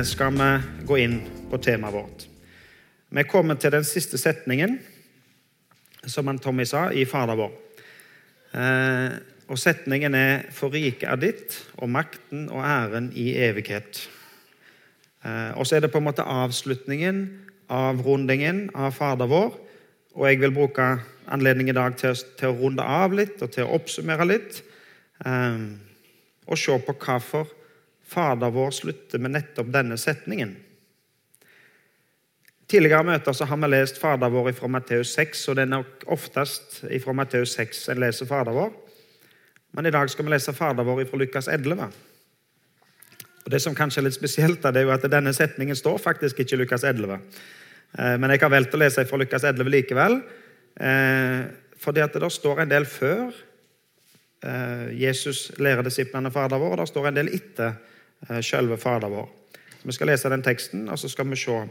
[0.00, 2.26] eh, skal vi gå inn på temaet vårt.
[3.10, 4.78] Vi kommer til den siste setningen,
[6.06, 7.52] som han Tommy sa, i Fader vår.
[8.54, 9.18] Eh,
[9.50, 14.08] og Setningen er 'For riket er ditt, og makten og æren i evighet'.
[15.24, 19.58] Eh, og så er det på en måte avslutningen, avrundingen av Fader vår.
[20.14, 23.64] Og jeg vil bruke anledningen i dag til, til, å runde av litt og til
[23.64, 24.62] å oppsummere litt.
[26.46, 27.46] og se på hvorfor
[28.10, 30.56] Fader vår slutter med nettopp denne setningen.
[32.70, 36.04] Tidligere møter så har vi lest Fader vår fra Matteus 6, og det er nok
[36.14, 38.70] oftest fra Matteus 6 en leser Fader vår.
[39.74, 41.90] Men i dag skal vi lese Fader vår fra Lukas 11.
[43.44, 46.56] Og Det som kanskje er litt spesielt, er jo at denne setningen står faktisk ikke
[46.58, 47.18] i Lukas 11.
[47.98, 50.20] Eh, men jeg har valgt å lese fra Lukas 11 likevel,
[50.80, 51.46] eh,
[51.80, 53.30] fordi at det der står en del før
[54.44, 57.78] eh, Jesus lærer disiplene Fader vår, og det står en del etter
[58.28, 59.28] Eh, selve Fader vår.
[59.82, 61.68] Vi skal lese den teksten, og så skal vi se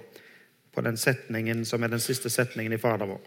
[0.73, 3.21] på den setningen som er den siste setningen i Fader vår.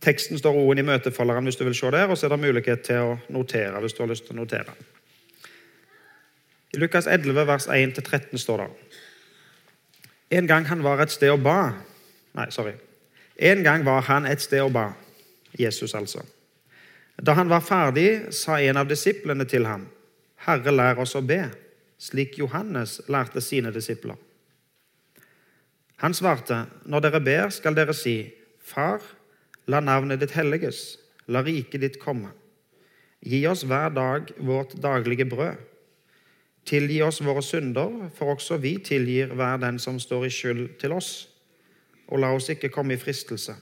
[0.00, 2.84] Teksten står roen i møtefolderen hvis du vil se der, og så er det mulighet
[2.84, 4.74] til å notere hvis du har lyst til å notere.
[6.74, 8.68] I Lukas 11, vers 1-13 står det
[10.36, 11.72] En gang han var et sted og ba
[12.34, 12.72] Nei, sorry.
[13.38, 14.88] En gang var han et sted og ba.
[15.58, 16.24] Jesus, altså.
[17.22, 19.84] Da han var ferdig, sa en av disiplene til ham
[20.44, 21.42] Herre, lær oss å be,
[21.98, 24.16] slik Johannes lærte sine disipler.
[26.02, 28.18] Han svarte, når dere ber, skal dere si,
[28.64, 29.02] Far,
[29.68, 30.96] la navnet ditt helliges,
[31.28, 32.30] la riket ditt komme.
[33.24, 35.60] Gi oss hver dag vårt daglige brød.
[36.64, 40.96] Tilgi oss våre synder, for også vi tilgir hver den som står i skyld til
[40.96, 41.10] oss.
[42.08, 43.56] Og la oss ikke komme i fristelse.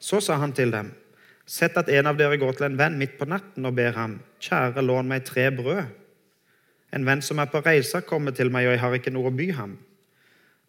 [0.00, 0.92] Så sa han til dem,
[1.46, 4.18] Sett at en av dere går til en venn midt på natten og ber ham,
[4.42, 5.84] kjære, lån meg tre brød.
[6.96, 9.34] En venn som er på reise, kommer til meg, og jeg har ikke noe å
[9.34, 9.76] by ham.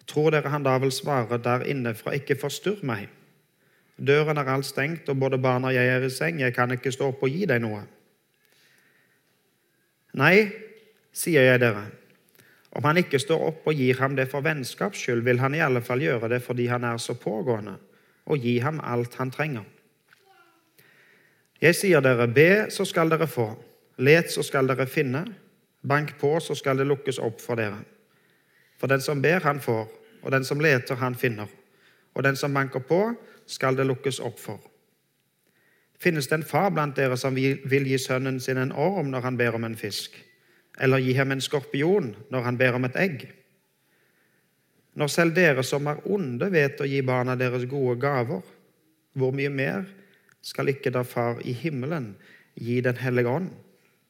[0.08, 3.10] Tror dere han da vil svare der inne fra ikke forstyrr meg?
[3.98, 6.94] Døren er alt stengt, og både barna og jeg er i seng, jeg kan ikke
[6.94, 7.82] stå opp og gi deg noe.
[10.18, 10.36] Nei,
[11.14, 11.88] sier jeg dere,
[12.78, 15.64] om han ikke står opp og gir ham det for vennskaps skyld, vil han i
[15.66, 17.74] alle fall gjøre det fordi han er så pågående,
[18.30, 19.66] og gi ham alt han trenger.
[21.62, 23.50] Jeg sier dere, be, så skal dere få.
[23.97, 25.23] Let, så skal dere finne.
[25.88, 27.79] Bank på, så skal det lukkes opp for dere.
[28.78, 29.88] For den som ber, han får,
[30.22, 31.50] og den som leter, han finner.
[32.13, 33.01] Og den som banker på,
[33.47, 34.62] skal det lukkes opp for.
[35.97, 39.38] Finnes det en far blant dere som vil gi sønnen sin en orm når han
[39.38, 40.13] ber om en fisk?
[40.78, 43.24] Eller gi ham en skorpion når han ber om et egg?
[44.97, 48.41] Når selv dere som er onde, vet å gi barna deres gode gaver,
[49.18, 49.85] hvor mye mer
[50.47, 52.13] skal ikke da Far i himmelen
[52.56, 53.50] gi Den hellige ånd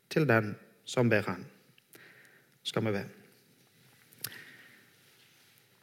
[0.09, 0.53] til den
[0.85, 1.45] som ber Han.
[2.63, 3.03] Skal vi be.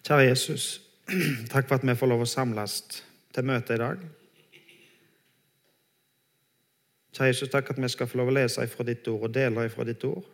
[0.04, 0.80] Kjære Jesus,
[1.52, 2.82] takk for at vi får lov å samles
[3.34, 4.04] til møte i dag.
[7.16, 9.66] Kjære Jesus, takk at vi skal få lov å lese ifra ditt ord og dele
[9.68, 10.24] ifra ditt ord.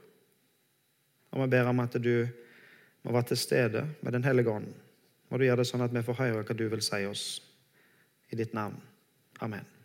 [1.31, 2.15] Og vi ber om at du
[3.07, 4.71] må være til stede med Den hellige ånd.
[5.31, 7.27] Må du gjøre det sånn at vi får høre hva du vil si oss.
[8.31, 8.79] I ditt navn.
[9.41, 9.80] Amen.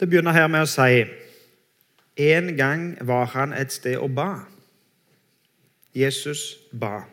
[0.00, 1.04] Det begynner her med å si
[2.16, 4.44] En gang var han et sted og ba.
[5.94, 7.04] Jesus ba.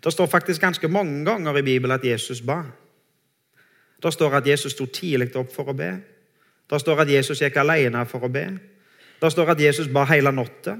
[0.00, 2.62] Det står faktisk ganske mange ganger i Bibelen at Jesus ba.
[4.02, 5.90] Det står at Jesus sto tidlig opp for å be.
[6.70, 8.46] Det står at Jesus gikk alene for å be.
[9.20, 10.78] Det står at Jesus ba hele natta.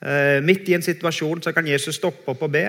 [0.00, 2.66] Eh, midt i en situasjon så kan Jesus stoppe opp og be.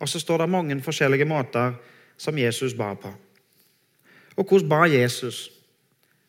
[0.00, 1.74] Og så står det mange forskjellige måter
[2.16, 3.12] som Jesus ba på.
[4.36, 5.59] Og hvordan ba Jesus?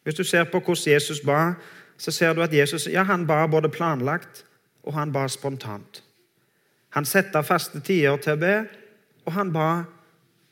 [0.03, 1.53] Hvis du ser på hvordan Jesus ba,
[1.97, 4.45] så ser du at Jesus ja, han ba både planlagt
[4.84, 6.03] og han ba spontant.
[6.90, 8.55] Han satte faste tider til å be,
[9.26, 9.67] og han ba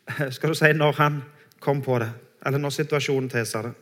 [0.36, 1.22] skal du si, når han
[1.60, 2.10] kom på det,
[2.46, 3.74] eller når situasjonen tilsa det.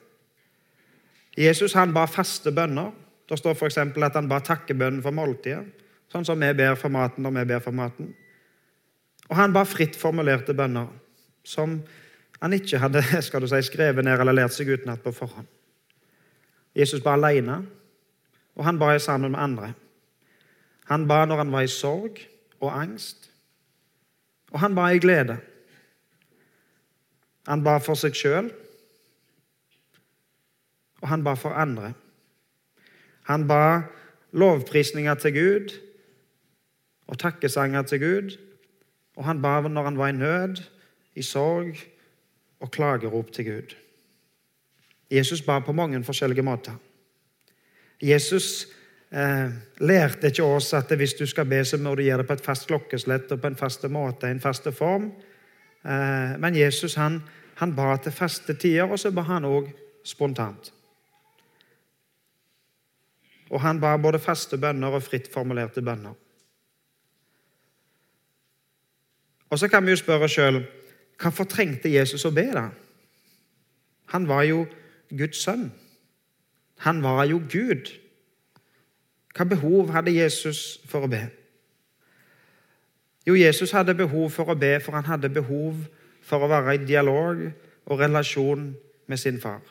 [1.37, 2.93] Jesus han ba faste bønner.
[3.27, 3.77] Det står f.eks.
[3.77, 5.67] at han ba takkebønnen for måltidet,
[6.09, 8.13] sånn som vi ber for maten når vi ber for maten.
[9.27, 10.87] Og han ba fritt formulerte bønner,
[11.43, 11.81] som
[12.39, 15.56] han ikke hadde skal du si, skrevet ned eller lært seg utenat på forhånd.
[16.77, 17.63] Jesus ba alene,
[18.55, 19.73] og han ba sammen med andre.
[20.85, 22.21] Han ba når han var i sorg
[22.59, 23.31] og angst,
[24.51, 25.37] og han ba i glede.
[27.47, 28.51] Han ba for seg sjøl,
[31.01, 31.93] og han ba for andre.
[33.27, 33.81] Han ba
[34.31, 35.73] lovprisninger til Gud
[37.07, 38.37] og takkesanger til Gud,
[39.15, 40.63] og han ba når han var i nød,
[41.15, 41.75] i sorg
[42.59, 43.75] og klagerop til Gud.
[45.11, 46.75] Jesus ba på mange forskjellige måter.
[48.03, 48.67] Jesus
[49.11, 49.49] eh,
[49.79, 52.45] lærte ikke oss at hvis du skal be, så må du gjøre det på et
[52.45, 55.11] fast klokkeslett og på en fast måte, en fast form.
[55.85, 57.21] Eh, men Jesus han,
[57.55, 59.71] han ba til faste tider, og så ba han òg
[60.05, 60.73] spontant.
[63.49, 66.15] Og han ba både faste bønner og fritt formulerte bønner.
[69.49, 70.59] Og så kan vi jo spørre sjøl
[71.17, 72.67] hvorfor trengte Jesus å be, da?
[74.13, 74.65] Han var jo
[75.09, 75.69] Guds sønn.
[76.85, 77.91] Han var jo Gud.
[79.37, 81.23] Hva behov hadde Jesus for å be?
[83.27, 85.83] Jo, Jesus hadde behov for å be, for han hadde behov
[86.23, 87.41] for å være i dialog
[87.87, 88.69] og relasjon
[89.07, 89.61] med sin far.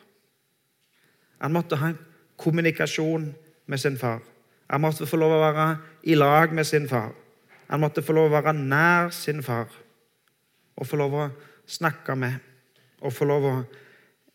[1.41, 1.91] Han måtte ha
[2.37, 3.31] kommunikasjon
[3.65, 4.21] med sin far.
[4.69, 5.67] Han måtte få lov å være
[6.09, 7.13] i lag med sin far.
[7.67, 9.71] Han måtte få lov å være nær sin far
[10.77, 11.29] og få lov å
[11.67, 12.37] snakke med
[13.01, 13.55] og få lov å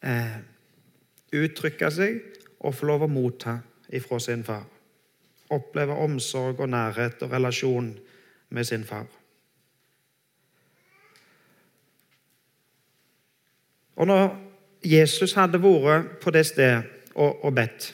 [0.02, 0.38] eh,
[1.32, 2.20] uttrykke seg
[2.60, 3.58] og få lov å motta
[3.92, 4.64] ifra sin far
[5.52, 7.92] oppleve omsorg og nærhet og relasjon
[8.48, 9.06] med sin far.
[13.96, 14.30] Og når
[14.84, 16.82] Jesus hadde vært på det stedet
[17.14, 17.92] og, og bedt,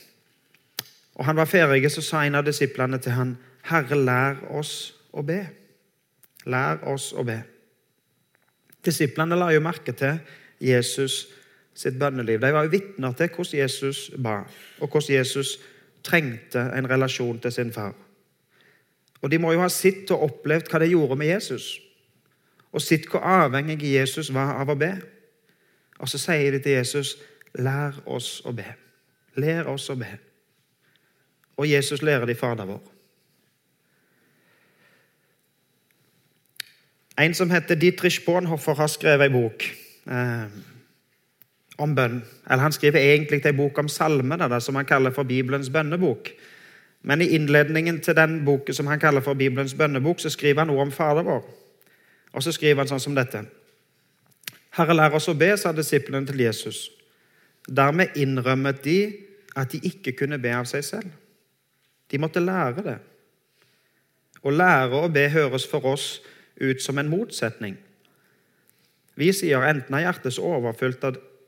[1.18, 5.22] og han var ferdig, så sa en av disiplene til han, 'Herre, lær oss å
[5.22, 5.46] be.'
[6.46, 7.42] Lær oss å be.
[8.84, 10.20] Disiplene la jo merke til
[10.60, 11.26] Jesus
[11.78, 12.40] sitt bønneliv.
[12.40, 14.42] De var jo vitner til hvordan Jesus ba,
[14.80, 15.58] og hvordan Jesus
[16.04, 17.94] trengte en relasjon til sin far.
[19.22, 21.78] Og De må jo ha sett og opplevd hva det gjorde med Jesus,
[22.72, 24.92] og sett hvor avhengig Jesus var av å be.
[25.98, 27.16] Og så sier de til Jesus,
[27.54, 28.76] 'Lær oss å be'.
[29.36, 30.18] Lær oss å be.
[31.56, 32.82] Og Jesus lærer de Fader vår.
[37.18, 39.64] En som heter Dietrich Bonhoffer, har skrevet en bok.
[40.06, 40.44] Eh,
[41.78, 42.22] om bønn.
[42.50, 46.30] Eller Han skriver egentlig en bok om salmene, som han kaller for Bibelens bønnebok.
[47.02, 50.66] Men i innledningen til den boken som han kaller for Bibelens bønnebok, så skriver han
[50.66, 51.44] noe om Fader vår.
[52.32, 53.44] Og så skriver han sånn som dette.
[54.76, 56.88] Herre, lær oss å be, sa disiplene til Jesus.
[57.68, 58.98] Dermed innrømmet de
[59.56, 61.14] at de ikke kunne be av seg selv.
[62.10, 62.98] De måtte lære det.
[64.42, 66.18] Å lære å be høres for oss
[66.60, 67.76] ut som en motsetning.
[69.18, 71.02] Vi sier enten er hjertet så overfylt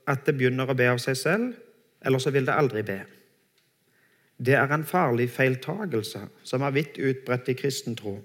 [0.09, 1.55] at det begynner å be av seg selv,
[2.01, 2.99] eller så vil det aldri be.
[4.41, 8.15] Det er en farlig feiltagelse som er vidt utbredt i kristen tro.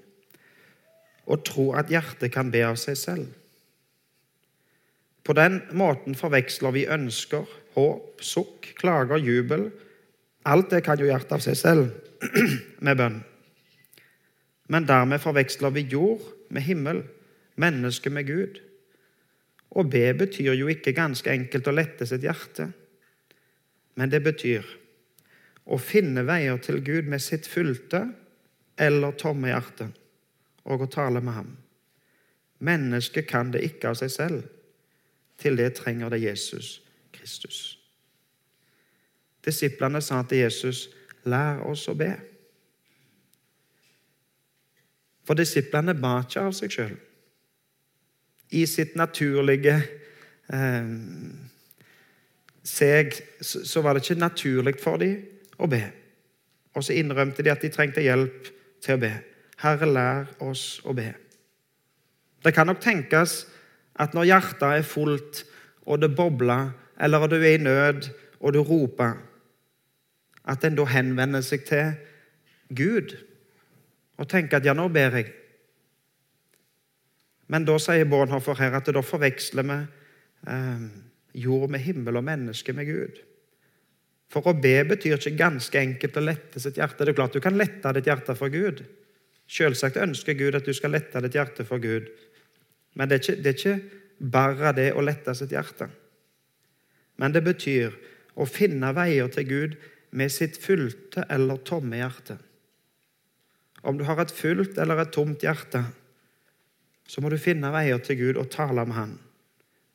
[1.26, 3.26] Å tro at hjertet kan be av seg selv.
[5.26, 7.44] På den måten forveksler vi ønsker,
[7.74, 9.68] håp, sukk, klager, jubel
[10.46, 12.26] Alt det kan jo hjertet av seg selv
[12.86, 13.16] med bønn.
[14.70, 16.22] Men dermed forveksler vi jord
[16.54, 17.02] med himmel,
[17.58, 18.60] menneske med Gud.
[19.76, 22.70] Å be betyr jo ikke ganske enkelt å lette sitt hjerte,
[23.96, 24.64] men det betyr
[25.66, 28.06] å finne veier til Gud med sitt fylte
[28.80, 29.90] eller tomme hjerte
[30.64, 31.50] og å tale med ham.
[32.64, 34.44] Mennesket kan det ikke av seg selv.
[35.36, 36.78] Til det trenger det Jesus
[37.12, 37.76] Kristus.
[39.44, 40.88] Disiplene sa til Jesus,
[41.24, 42.16] 'Lær oss å be'.
[45.26, 46.96] For disiplene ba ikke av seg sjøl
[48.50, 49.76] i sitt naturlige
[50.52, 50.90] eh,
[52.66, 55.22] seg, så var det ikke naturlig for dem
[55.62, 55.82] å be.
[56.76, 58.50] Og så innrømte de at de trengte hjelp
[58.84, 59.12] til å be.
[59.62, 61.08] Herre, lær oss å be.
[62.44, 63.44] Det kan nok tenkes
[63.96, 65.44] at når hjertet er fullt,
[65.86, 68.10] og det bobler, eller du er i nød,
[68.42, 69.16] og du roper,
[70.46, 71.94] at en da henvender seg til
[72.76, 73.16] Gud
[74.16, 75.32] og tenker at ja, nå ber jeg.
[77.52, 79.78] Men da sier Bornhoffer her at da forveksler vi
[80.50, 80.86] eh,
[81.46, 83.20] jord med himmel og menneske med Gud.
[84.32, 87.04] For å be betyr ikke ganske enkelt å lette sitt hjerte.
[87.04, 88.82] Det er klart Du kan lette ditt hjerte for Gud.
[89.46, 92.08] Selvsagt ønsker Gud at du skal lette ditt hjerte for Gud.
[92.98, 95.88] Men det er ikke, det er ikke bare det å lette sitt hjerte.
[97.20, 97.94] Men det betyr
[98.36, 99.76] å finne veier til Gud
[100.16, 102.38] med sitt fylte eller tomme hjerte.
[103.86, 105.84] Om du har et fullt eller et tomt hjerte,
[107.06, 109.18] så må du finne veier til Gud og tale med Han.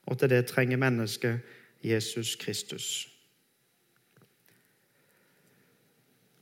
[0.07, 1.39] Og til det trenger mennesket
[1.83, 3.07] Jesus Kristus.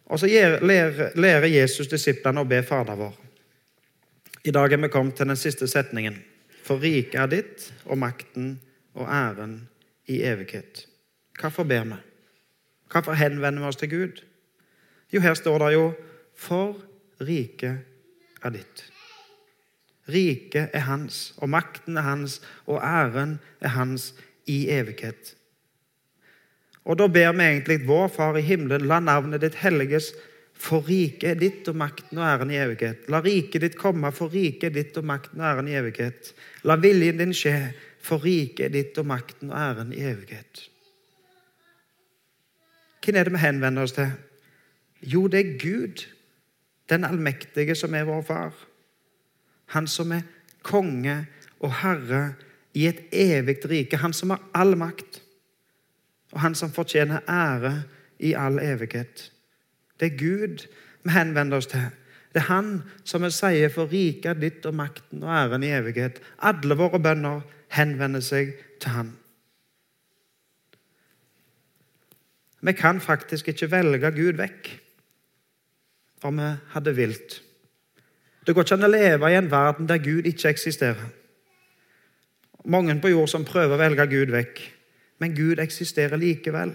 [0.10, 0.28] Og så
[1.16, 3.18] lærer Jesus disiplene å be Fader vår.
[4.50, 6.16] I dag er vi kommet til den siste setningen.
[6.66, 8.56] For riket er ditt, og makten
[8.98, 9.62] og æren
[10.10, 10.86] i evighet.
[11.40, 12.00] Hvorfor ber vi?
[12.90, 14.24] Hvorfor henvender vi oss til Gud?
[15.14, 15.94] Jo, her står det jo
[16.36, 16.78] 'For
[17.22, 17.78] riket
[18.44, 18.99] er ditt'.
[20.10, 24.14] Riket er hans, og makten er hans, og æren er hans
[24.48, 25.36] i evighet.
[26.86, 30.14] Og Da ber vi egentlig vår Far i himmelen, la navnet ditt helliges,
[30.60, 33.06] For riket er ditt og makten og æren i evighet.
[33.08, 36.34] La riket ditt komme, for riket er ditt og makten og æren i evighet.
[36.68, 37.72] La viljen din skje,
[38.04, 40.66] for riket er ditt og makten og æren i evighet.
[43.00, 44.12] Hvem er det vi henvender oss til?
[45.00, 46.04] Jo, det er Gud,
[46.92, 48.52] den allmektige, som er vår far.
[49.76, 50.26] Han som er
[50.66, 51.22] konge
[51.60, 52.34] og herre
[52.74, 54.00] i et evig rike.
[54.02, 55.22] Han som har all makt,
[56.34, 57.84] og han som fortjener ære
[58.20, 59.32] i all evighet.
[60.00, 60.68] Det er Gud
[61.04, 61.90] vi henvender oss til.
[62.34, 66.20] Det er Han som vi sier for riket ditt og makten og æren i evighet.
[66.46, 67.42] Alle våre bønner
[67.74, 69.10] henvender seg til Han.
[72.62, 74.70] Vi kan faktisk ikke velge Gud vekk
[76.28, 77.40] om vi hadde vilt.
[78.50, 81.12] Det går ikke an å leve i en verden der Gud ikke eksisterer.
[82.66, 84.62] Mange på jord som prøver å velge Gud vekk,
[85.22, 86.72] men Gud eksisterer likevel.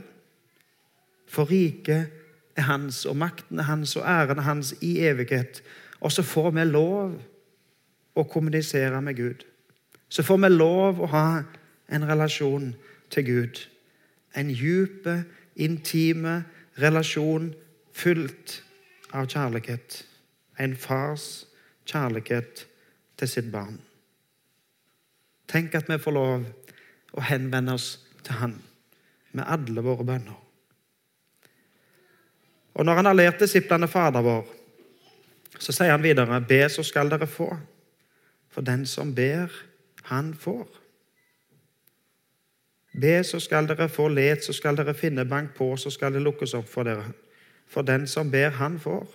[1.27, 2.13] For riket
[2.55, 5.65] er hans, og makten er hans, og æren er hans i evighet.
[5.99, 7.17] Og så får vi lov
[8.15, 9.43] å kommunisere med Gud.
[10.07, 11.29] Så får vi lov å ha
[11.91, 12.69] en relasjon
[13.11, 13.65] til Gud.
[14.39, 15.11] En djup,
[15.57, 16.37] intime
[16.79, 17.51] relasjon
[17.91, 18.61] fylt
[19.11, 20.05] av kjærlighet.
[20.63, 21.49] En fars
[21.87, 22.67] kjærlighet
[23.19, 23.79] til sitt barn.
[25.49, 26.47] Tenk at vi får lov
[27.15, 28.57] å henvende oss til Han
[29.35, 30.41] med alle våre bønner.
[32.75, 34.47] Og Når han har lært disiplene Fader vår,
[35.59, 37.53] så sier han videre.: Be, så skal dere få.
[38.51, 39.51] For den som ber,
[40.03, 40.67] han får.
[43.01, 44.09] Be, så skal dere få.
[44.09, 45.25] Let, så skal dere finne.
[45.25, 47.13] Bank på, så skal det lukkes opp for dere.
[47.67, 49.07] For den som ber, han får.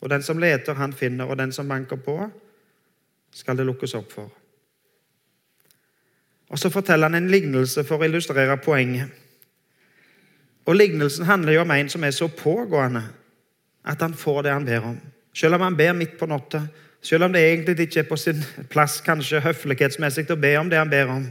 [0.00, 1.24] Og den som leter, han finner.
[1.24, 2.30] Og den som banker på,
[3.34, 4.30] skal det lukkes opp for.
[6.48, 9.08] Og Så forteller han en lignelse for å illustrere poenget.
[10.66, 13.02] Og Lignelsen handler jo om en som er så pågående
[13.84, 14.98] at han får det han ber om.
[15.34, 16.62] Selv om han ber midt på natta,
[17.02, 20.80] selv om det egentlig ikke er på sin plass kanskje høflighetsmessig å be om det
[20.80, 21.28] han ber om,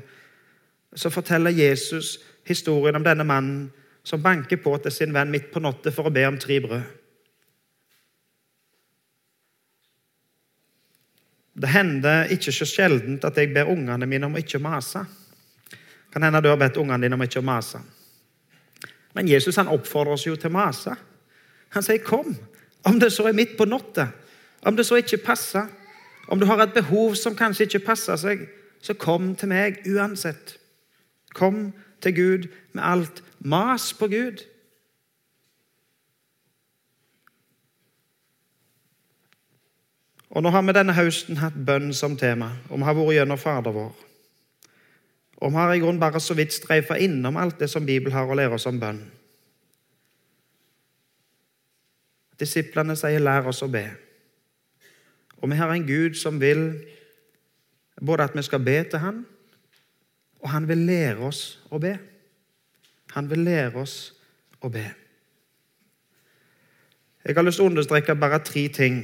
[0.95, 3.67] så forteller Jesus historien om denne mannen
[4.03, 6.81] som banker på til sin venn midt på natta for å be om tre brød.
[11.57, 15.01] Det hender ikke så sjeldent at jeg ber ungene mine om ikke å mase.
[16.13, 17.81] Kan hende du har bedt ungene dine om ikke å mase.
[19.17, 20.93] Men Jesus han oppfordrer oss jo til å mase.
[21.73, 22.37] Han sier 'kom',
[22.85, 24.07] om det så er midt på natta,
[24.61, 25.67] om det så ikke passer.
[26.27, 28.47] Om du har et behov som kanskje ikke passer seg,
[28.81, 30.57] så kom til meg uansett.
[31.33, 33.23] Kom til Gud med alt.
[33.39, 34.43] Mas på Gud.
[40.29, 43.39] Og Nå har vi denne høsten hatt bønn som tema, og vi har vært gjennom
[43.39, 43.93] Fader vår.
[45.37, 48.27] Og vi har i grunnen bare så vidt streifa innom alt det som Bibelen har
[48.27, 48.99] å lære oss om bønn.
[52.37, 53.95] Disiplene sier 'lær oss å be'.
[55.41, 56.85] Og vi har en Gud som vil
[58.05, 59.25] både at vi skal be til Han,
[60.41, 61.97] og Han vil lære oss å be.
[63.13, 64.13] Han vil lære oss
[64.61, 64.85] å be.
[67.25, 69.01] Jeg har lyst til å understreke bare tre ting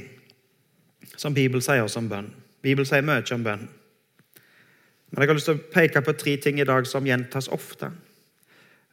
[1.16, 2.30] som Bibelen sier oss om bønn.
[2.64, 3.68] Bibelen sier mye om bønn.
[5.10, 7.90] Men jeg har lyst til å peke på tre ting i dag som gjentas ofte.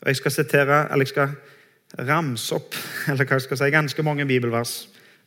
[0.02, 1.32] Og Jeg skal sitere, eller jeg skal
[2.08, 2.76] ramse opp
[3.10, 4.76] eller hva jeg skal si, ganske mange bibelvers.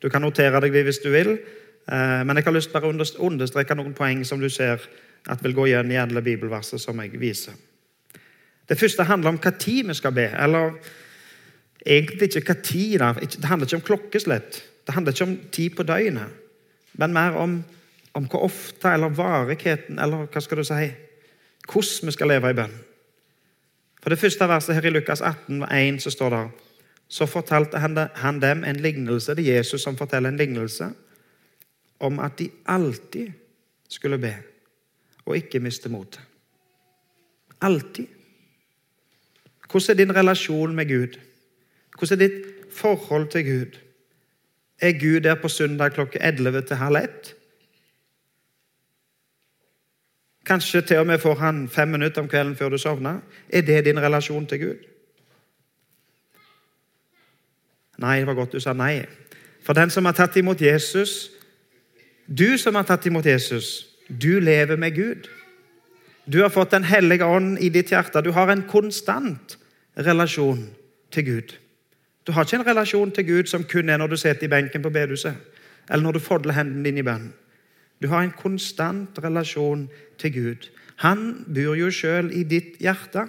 [0.01, 3.75] Du kan notere deg hvis du vil, eh, men jeg har lyst til å understreke
[3.75, 4.83] noen poeng som du ser
[5.27, 7.55] at vil gå igjen i alle bibelverset som jeg viser.
[8.69, 10.29] Det første handler om hva tid vi skal be.
[10.31, 10.77] Eller
[11.85, 13.29] egentlig ikke hva tid.
[13.41, 14.63] Det handler ikke om klokkeslett.
[14.87, 16.44] Det handler ikke om tid på døgnet
[16.95, 17.59] men mer om,
[18.15, 20.91] om hvor ofte, eller varigheten, eller hva skal du si,
[21.71, 22.77] hvordan vi skal leve i bønn.
[24.03, 26.45] For Det første verset her i Lukas 18, 1, så står det
[27.09, 29.35] så fortalte han dem en lignelse.
[29.35, 30.89] Det er Jesus som forteller en lignelse
[32.01, 33.33] om at de alltid
[33.89, 34.35] skulle be
[35.25, 36.21] og ikke miste motet.
[37.61, 38.07] Alltid.
[39.71, 41.21] Hvordan er din relasjon med Gud?
[41.99, 43.79] Hvordan er ditt forhold til Gud?
[44.85, 47.35] Er Gud der på søndag klokka 11 til halv ett?
[50.47, 53.23] Kanskje til og med får han fem minutter om kvelden før du sovner.
[53.49, 54.83] Er det din relasjon til Gud?
[57.99, 59.07] Nei, det var godt du sa nei.
[59.65, 61.31] For den som har tatt imot Jesus
[62.29, 65.29] Du som har tatt imot Jesus, du lever med Gud.
[66.33, 68.23] Du har fått Den hellige ånd i ditt hjerte.
[68.23, 69.59] Du har en konstant
[69.97, 70.71] relasjon
[71.11, 71.64] til Gud.
[72.27, 74.83] Du har ikke en relasjon til Gud som kun er når du sitter i benken
[74.83, 75.35] på bedehuset,
[75.91, 77.33] eller når du fordler hendene dine i bønn.
[78.03, 79.89] Du har en konstant relasjon
[80.19, 80.69] til Gud.
[81.05, 83.27] Han bor jo sjøl i ditt hjerte.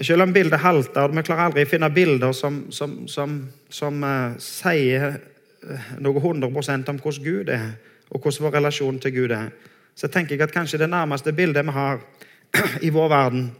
[0.00, 3.36] Selv om bildet halter, og vi klarer aldri å finne bilder som, som, som,
[3.68, 7.74] som uh, sier eh, noe 100 om hvordan Gud er,
[8.08, 9.50] og hvordan vår relasjon til Gud er,
[9.94, 12.00] så tenker jeg at kanskje det nærmeste bildet vi har
[12.86, 13.50] i vår verden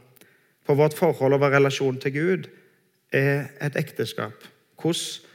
[0.65, 2.49] på vårt forhold og vår relasjon til Gud,
[3.11, 4.45] er et ekteskap.
[4.81, 5.29] Hvordan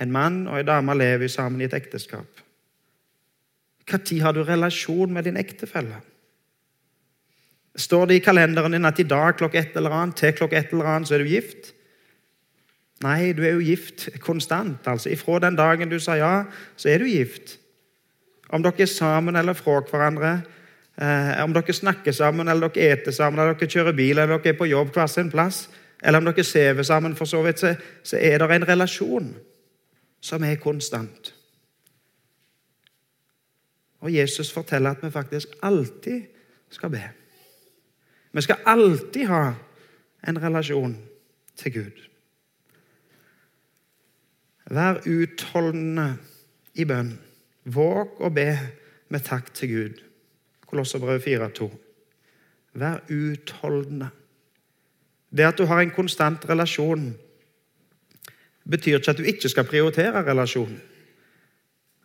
[0.00, 2.42] en mann og en dame lever sammen i et ekteskap.
[3.86, 6.00] Når har du relasjon med din ektefelle?
[7.76, 10.72] Står det i kalenderen din at i dag klokka et eller annet, til klokka et
[10.72, 11.72] eller annet, så er du gift?
[13.04, 14.86] Nei, du er jo gift konstant.
[14.86, 15.10] altså.
[15.10, 16.44] Ifra den dagen du sa ja,
[16.76, 17.58] så er du gift.
[18.48, 20.40] Om dere er sammen eller fra hverandre,
[21.00, 24.54] eh, om dere snakker sammen, eller dere eter sammen, eller dere kjører bil, eller dere
[24.54, 25.66] er på jobb hver sin plass,
[26.02, 29.34] eller om dere sover sammen, for så vidt, så, så er det en relasjon
[30.20, 31.32] som er konstant.
[34.00, 36.26] Og Jesus forteller at vi faktisk alltid
[36.70, 37.02] skal be.
[38.32, 39.54] Vi skal alltid ha
[40.28, 40.96] en relasjon
[41.56, 42.02] til Gud.
[44.70, 46.16] Vær utholdende
[46.74, 47.14] i bønn.
[47.64, 48.50] Våg å be
[49.08, 50.02] med takk til Gud.
[50.66, 51.68] Kolosserbrevet 4,2.
[52.76, 54.08] Vær utholdende.
[55.36, 57.14] Det at du har en konstant relasjon,
[58.70, 60.80] betyr ikke at du ikke skal prioritere relasjonen.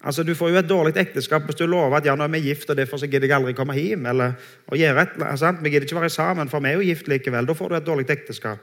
[0.04, 2.40] Altså, Du får jo et dårlig ekteskap hvis du lover at ja, nå er vi
[2.48, 4.06] gift, og derfor så gidder jeg aldri komme hjem.
[4.06, 4.34] eller
[4.68, 5.62] å gjøre et, sant?
[5.64, 7.46] Vi gidder ikke være sammen, for vi er jo gift likevel.
[7.46, 8.60] Da får du et dårlig ekteskap.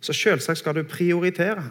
[0.00, 1.70] Så selvsagt skal du prioritere.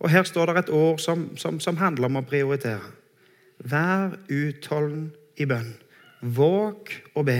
[0.00, 3.03] Og Her står det et ord som, som, som handler om å prioritere.
[3.58, 5.70] Vær utholden i bønn.
[6.20, 7.38] Våg å be.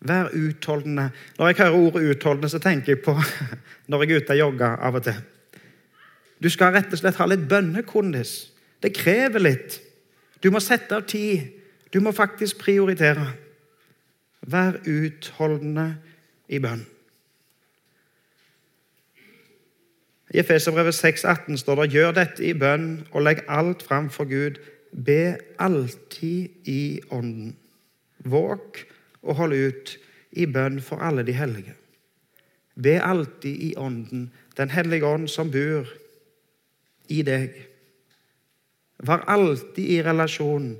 [0.00, 1.10] Vær utholdende.
[1.38, 3.16] Når jeg hører ordet 'utholdende', så tenker jeg på
[3.88, 5.20] når jeg er ute og jogger av og til.
[6.42, 8.52] Du skal rett og slett ha litt bønnekondis.
[8.82, 9.80] Det krever litt.
[10.42, 11.50] Du må sette av tid.
[11.92, 13.26] Du må faktisk prioritere.
[14.40, 15.96] Vær utholdende
[16.48, 16.86] i bønn.
[20.30, 24.60] I Efeserbrevet 6,18 står det gjør dette i bønn og legg alt fram for Gud.
[24.92, 27.56] Be alltid i Ånden.
[28.24, 28.84] Våk
[29.22, 29.94] og hold ut
[30.32, 31.74] i bønn for alle de hellige.
[32.78, 35.86] Be alltid i Ånden, Den hellige ånd som bor
[37.08, 37.54] i deg.
[38.98, 40.72] Var alltid i relasjon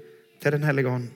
[0.42, 1.08] til Den hellige ånd.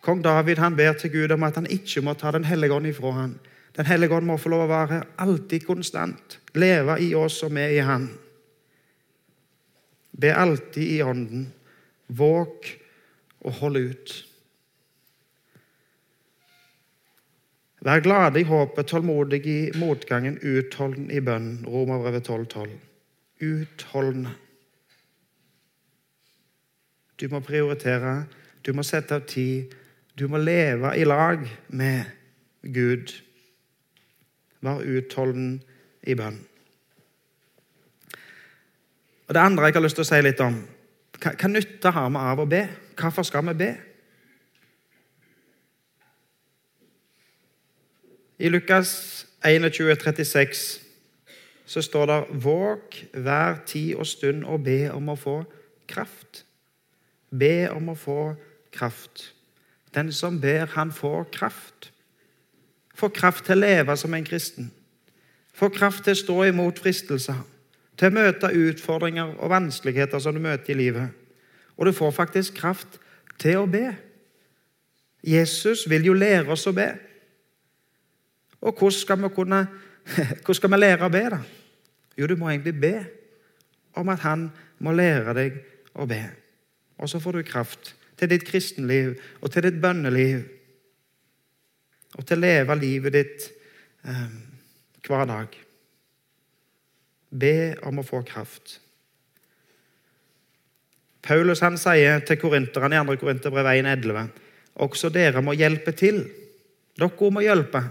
[0.00, 2.86] Kong David han ber til Gud om at han ikke må ta Den hellige ånd
[2.86, 3.38] ifra han.
[3.76, 7.66] Den hellige ånd må få lov å være alltid konstant, leve i oss og vi
[7.76, 8.08] i Han.
[10.20, 11.46] Be alltid i Ånden.
[12.06, 12.66] Våg
[13.40, 14.16] og hold ut.
[17.80, 21.64] Vær glade i håpet, tålmodig i motgangen, utholden i bønnen.
[21.64, 22.78] Romerbrevet 12, 12
[23.40, 24.34] utholdende.
[27.20, 28.24] Du må prioritere,
[28.66, 29.72] du må sette av tid,
[30.16, 32.04] du må leve i lag med
[32.62, 33.12] Gud.
[34.60, 35.60] Vær utholden
[36.04, 36.40] i bønn.
[39.30, 40.56] Og Det andre jeg har lyst til å si litt om
[41.22, 42.64] Hva, nytte har vi av å be?
[42.98, 43.68] Hvorfor skal vi be?
[48.42, 48.90] I Lukas
[49.46, 50.64] 21, 36
[51.66, 55.44] så står det 'Våg hver tid og stund og be om å få
[55.86, 56.42] kraft'.
[57.30, 58.34] Be om å få
[58.72, 59.34] kraft.
[59.94, 61.92] Den som ber, han får kraft.
[62.94, 64.72] Får kraft til å leve som en kristen.
[65.54, 67.59] Får kraft til å stå imot fristelser.
[68.00, 71.12] Til å møte utfordringer og vanskeligheter som du møter i livet.
[71.76, 72.96] Og du får faktisk kraft
[73.40, 73.90] til å be.
[75.20, 76.88] Jesus vil jo lære oss å be.
[78.60, 79.60] Og hvordan skal vi, kunne,
[80.44, 81.40] hvordan skal vi lære å be, da?
[82.16, 82.94] Jo, du må egentlig be
[84.00, 84.48] om at han
[84.80, 85.60] må lære deg
[85.96, 86.22] å be.
[87.00, 90.44] Og så får du kraft til ditt kristenliv og til ditt bønneliv.
[92.18, 93.50] Og til å leve livet ditt
[94.04, 94.38] eh,
[95.06, 95.56] hver dag.
[97.30, 98.78] Be om å få kraft.
[101.22, 103.16] Paulus han sier til korinterne i 2.
[103.20, 104.30] Korinterbrev 1,11.:
[104.80, 106.24] Også dere må hjelpe til.
[106.98, 107.84] Dere må hjelpe.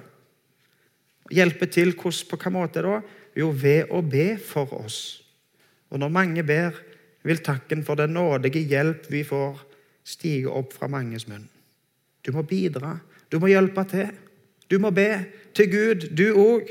[1.29, 2.99] Hjelpe til på hvilken måte da?
[3.37, 5.21] Jo, ved å be for oss.
[5.93, 6.73] Og når mange ber,
[7.23, 9.59] vil takken for den nådige hjelp vi får,
[10.03, 11.45] stige opp fra manges munn.
[12.25, 12.97] Du må bidra.
[13.29, 14.09] Du må hjelpe til.
[14.69, 16.69] Du må be til Gud, du òg.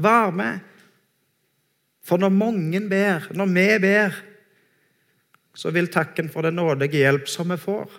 [0.00, 0.58] Vær med.
[2.10, 4.16] For når mange ber, når vi ber,
[5.54, 7.92] så vil takken for den nådige hjelp som vi får,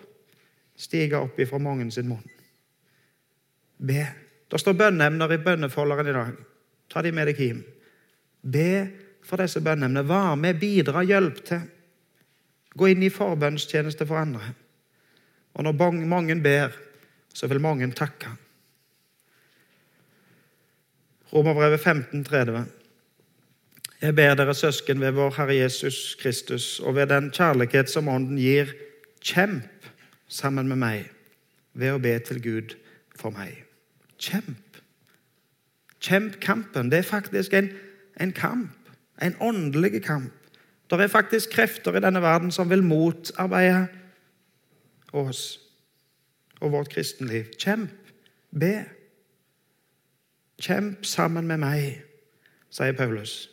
[0.75, 2.25] stige opp ifra mange sin munn.
[3.79, 4.03] Be.
[4.51, 6.33] Det står bønneemner i bønnefolderen i dag.
[6.91, 7.61] Ta de med deg hjem.
[8.43, 8.71] Be
[9.23, 10.03] for disse bønneemnene.
[10.03, 11.63] Vær med, bidra, hjelp til.
[12.75, 14.51] Gå inn i forbønnstjeneste for andre.
[15.55, 16.75] Og når mange ber,
[17.31, 18.35] så vil mange takke.
[21.31, 22.67] Romerbrevet 15, 30.
[24.01, 28.37] Jeg ber dere søsken ved vår Herre Jesus Kristus og ved den kjærlighet som Ånden
[28.37, 28.71] gir,
[29.21, 29.85] kjemp
[30.27, 31.03] sammen med meg
[31.77, 32.73] ved å be til Gud
[33.15, 33.59] for meg.
[34.17, 34.79] Kjemp.
[36.01, 36.89] Kjemp kampen.
[36.89, 37.69] Det er faktisk en,
[38.17, 38.73] en kamp.
[39.21, 40.33] En åndelig kamp.
[40.89, 43.85] Det er faktisk krefter i denne verden som vil motarbeide
[45.13, 45.59] oss
[46.57, 47.53] og vårt kristenliv.
[47.53, 47.93] Kjemp.
[48.49, 48.73] Be.
[50.61, 52.01] Kjemp sammen med meg,
[52.73, 53.50] sier Paulus.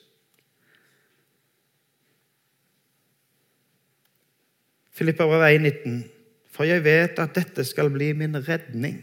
[4.99, 6.03] Filippa 19.
[6.51, 8.99] For jeg vet at dette skal bli min redning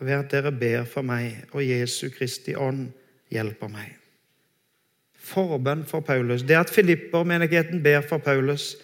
[0.00, 2.88] ved at dere ber for meg, og Jesu Kristi ånd
[3.30, 3.92] hjelper meg.
[5.24, 6.42] Forbønn for Paulus.
[6.42, 8.74] Det at Filipper-menigheten ber for Paulus,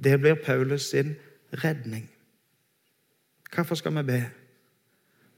[0.00, 1.12] det blir Paulus sin
[1.62, 2.08] redning.
[3.54, 4.22] Hvorfor skal vi be?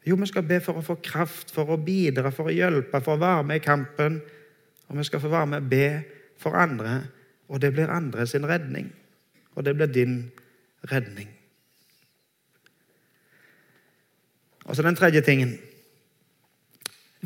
[0.06, 3.18] Jo, vi skal be for å få kraft, for å bidra, for å hjelpe, for
[3.18, 4.20] å være med i kampen.
[4.86, 5.90] Og vi skal få være med og be
[6.38, 7.00] for andre,
[7.50, 8.88] og det blir andre sin redning.
[9.56, 10.18] Og det blir din
[10.92, 11.30] redning.
[14.66, 15.56] Og så den tredje tingen.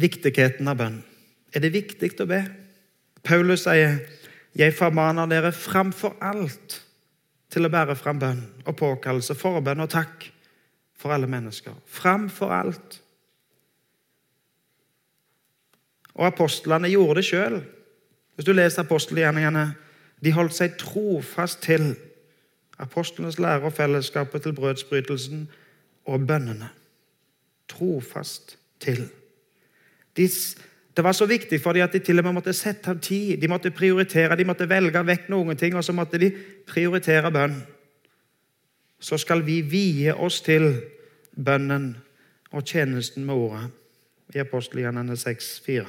[0.00, 1.00] Viktigheten av bønn.
[1.54, 2.44] Er det viktig å be?
[3.24, 4.00] Paulus sier,
[4.54, 6.82] 'Jeg formaner dere framfor alt
[7.50, 10.32] til å bære fram bønn og påkallelse, forbønn og takk
[10.96, 11.72] for alle mennesker.
[11.86, 13.00] Framfor alt.
[16.14, 17.64] Og apostlene gjorde det sjøl.
[18.34, 19.74] Hvis du leser apostelgjerningene,
[20.24, 21.94] de holdt seg trofast til
[22.80, 25.48] apostlenes lære og fellesskapet til brødsbrytelsen
[26.08, 26.70] og bønnene
[27.70, 29.08] trofast til.
[30.16, 30.28] De,
[30.96, 33.36] det var så viktig for dem at de til og med måtte sette av tid.
[33.40, 36.32] De måtte prioritere, de måtte velge vekk noen ting, og så måtte de
[36.66, 37.60] prioritere bønn.
[39.00, 40.72] Så skal vi vie oss til
[41.36, 41.94] bønnen
[42.50, 43.70] og tjenesten med ordet
[44.34, 45.86] i apostelgjernene 6,4.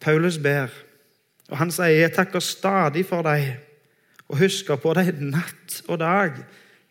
[0.00, 0.70] Paulus ber,
[1.50, 3.56] og han sier, 'Jeg takker stadig for deg'
[4.28, 6.32] og husker på deg natt og dag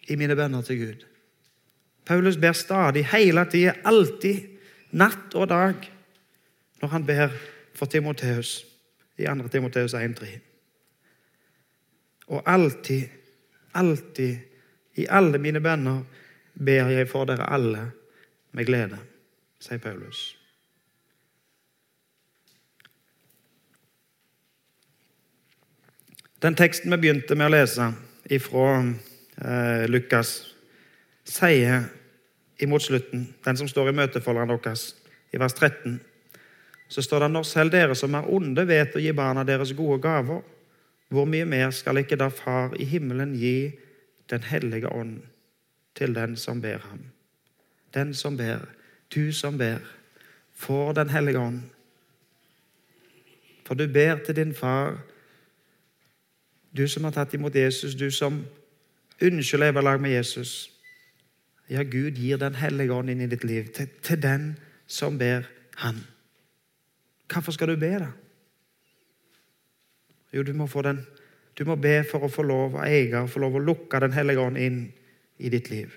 [0.10, 1.06] i mine bønner til Gud.
[2.06, 4.48] Paulus ber stadig, hele tida, alltid,
[4.92, 5.92] natt og dag,
[6.82, 7.30] når han ber
[7.74, 8.66] for Timoteus
[9.18, 9.48] i 2.
[9.48, 10.28] Timoteus 1,3.
[12.28, 13.08] Og alltid,
[13.74, 14.38] alltid,
[14.96, 16.04] i alle mine bønner,
[16.66, 17.92] ber jeg for dere alle
[18.52, 18.98] med glede,
[19.60, 20.39] sier Paulus.
[26.42, 27.90] Den teksten vi begynte med å lese
[28.32, 30.54] ifra eh, Lukas,
[31.28, 31.90] sier
[32.64, 34.94] imot slutten, den som står i møtefolderen deres,
[35.36, 35.98] i vers 13,
[36.90, 40.00] så står det når selv dere som er onde, vet å gi barna deres gode
[40.04, 40.40] gaver,
[41.12, 43.74] hvor mye mer skal ikke da Far i himmelen gi
[44.30, 45.24] Den hellige ånd
[45.98, 47.00] til den som ber ham?
[47.94, 48.62] Den som ber,
[49.10, 49.82] du som ber,
[50.54, 51.62] får Den hellige ånd.
[53.66, 55.02] For du ber til din far,
[56.78, 58.44] du som har tatt imot Jesus, du som
[59.22, 60.70] ønsker å leve lag med Jesus.
[61.70, 64.52] Ja, Gud gir Den hellige ånd inn i ditt liv, til, til den
[64.88, 65.48] som ber
[65.80, 66.02] Han.
[67.30, 68.10] Hvorfor skal du be, da?
[70.34, 71.00] Jo, du må, få den,
[71.58, 74.44] du må be for å få lov å eie få lov å lukke Den hellige
[74.44, 74.82] ånd inn
[75.38, 75.94] i ditt liv.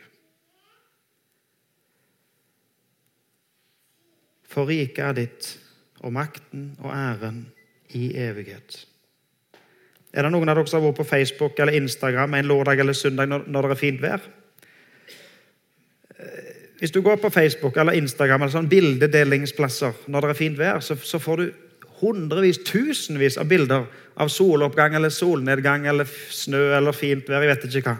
[4.53, 5.51] For riket er ditt,
[6.05, 7.47] og makten og æren
[7.97, 8.92] i evighet.
[10.13, 12.97] Er det noen av dere som har vært på Facebook eller Instagram en lørdag eller
[12.97, 14.25] søndag når, det er fint vær?
[16.83, 20.83] Hvis du går på Facebook eller Instagram eller sånn bildedelingsplasser når det er fint vær,
[20.85, 21.47] så, så får du
[22.03, 23.87] hundrevis, tusenvis av bilder
[24.21, 27.45] av soloppgang eller solnedgang eller snø eller fint vær.
[27.47, 27.97] jeg vet ikke hva.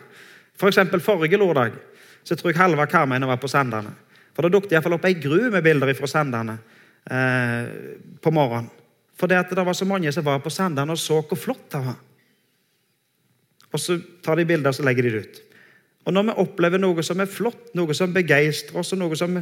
[0.59, 1.79] For eksempel forrige lørdag
[2.27, 3.95] så tror jeg halve Karmøyene var på Sandane.
[4.35, 6.59] For Det dukket iallfall opp ei gru med bilder fra Sandane
[7.11, 7.65] eh,
[8.23, 8.71] på morgenen.
[9.19, 11.67] For det, at det var så mange som var på senderen og så hvor flott
[11.73, 11.99] det var.
[13.73, 15.43] Og Så tar de bilder og så legger de det ut.
[16.05, 19.37] Og når vi opplever noe som er flott, noe som begeistrer oss, og noe som,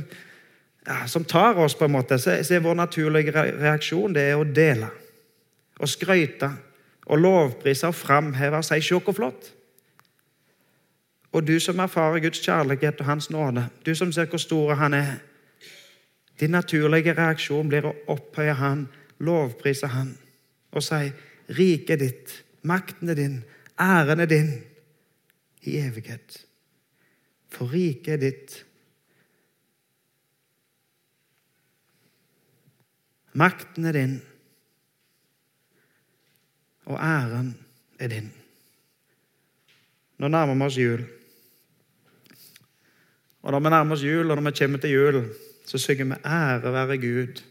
[0.87, 4.37] ja, som tar oss, på en måte, så, så er vår naturlige reaksjon det er
[4.41, 4.91] å dele.
[5.81, 6.51] Og skryte
[7.07, 9.51] og lovprise og framheve og si 'se hvor flott'.
[11.33, 14.95] Og du som erfarer Guds kjærlighet og Hans nåde, du som ser hvor stor Han
[14.95, 15.07] er
[16.41, 18.89] Din naturlige reaksjon blir å opphøye Han,
[19.21, 20.19] lovprise Han
[20.73, 21.13] og si
[21.51, 23.45] 'Riket ditt, makten er din,
[23.81, 24.63] æren er din'
[25.63, 26.47] i evighet
[27.51, 28.57] for riket er ditt.
[33.33, 34.17] Makten er din,
[36.91, 37.55] og æren
[37.99, 38.33] er din.
[40.19, 41.05] Nå nærmer vi oss jul.
[43.43, 45.23] Og Når vi nærmer oss jul, og når vi kommer til jul,
[45.67, 47.43] så synger vi 'Ære være Gud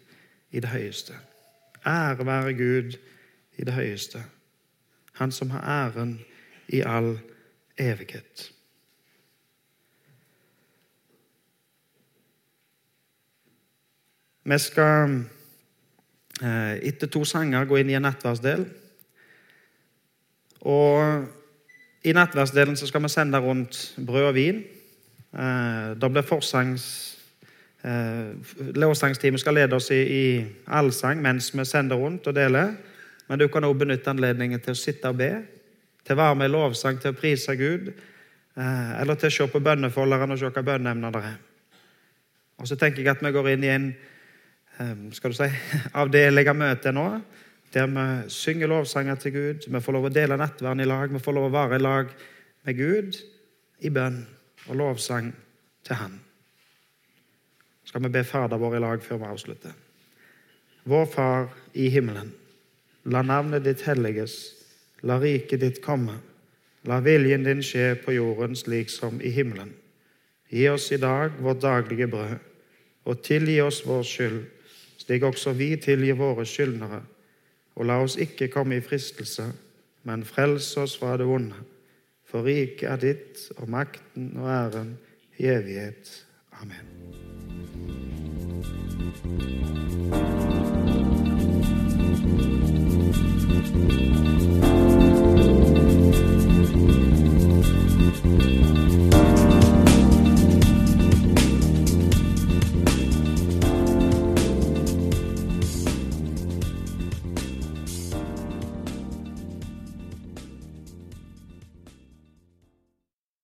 [0.51, 1.29] i det høyeste'.
[1.89, 2.97] Ære være Gud
[3.58, 4.23] i det høyeste.
[5.13, 6.19] Han som har æren
[6.67, 7.19] i all
[7.78, 8.52] evighet.
[14.43, 15.25] Vi skal
[16.43, 18.65] eh, etter to sanger gå inn i en nattverdsdel.
[20.62, 21.25] Og
[22.06, 24.63] i nattverdsdelen skal vi sende rundt brød og vin.
[25.34, 27.18] Da det blir forsangs Eh,
[27.80, 30.24] Lovsangsteamet skal lede oss i, i
[30.68, 32.74] allsang mens vi sender rundt og deler.
[33.30, 35.30] Men du kan også benytte anledningen til å sitte og be,
[36.04, 37.92] til å være med i lovsang, til å prise Gud.
[38.58, 41.36] Eh, eller til å se på bønnefolderen og se hva bønneemner det er.
[42.60, 45.50] Og så tenker jeg at vi går inn i en eh, skal du si,
[46.02, 47.06] avdeling av møte nå,
[47.72, 49.68] der vi synger lovsanger til Gud.
[49.70, 51.13] Vi får lov å dele nattverden i lag.
[51.13, 52.15] Vi får lov å være i lag
[52.65, 53.22] med Gud
[53.86, 54.24] i bønn
[54.68, 55.30] og lovsang
[55.86, 56.18] til Han
[57.89, 59.73] skal vi be Fader vår i lag før vi avslutter.
[60.86, 62.30] Vår Far i himmelen.
[63.10, 64.36] La navnet ditt helliges.
[65.02, 66.19] La riket ditt komme.
[66.86, 69.71] La viljen din skje på jorden slik som i himmelen.
[70.49, 72.38] Gi oss i dag vårt daglige brød,
[73.06, 74.39] og tilgi oss vår skyld,
[75.02, 77.02] slik også vi tilgir våre skyldnere.
[77.75, 79.47] Og la oss ikke komme i fristelse,
[80.06, 81.58] men frels oss fra det onde.
[82.30, 84.95] For riket er ditt, og makten og æren
[85.38, 86.13] i evighet.
[86.62, 87.29] Amen.
[88.99, 89.25] Thank
[94.33, 94.38] you.